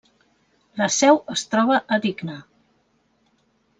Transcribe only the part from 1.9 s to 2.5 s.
a Digne.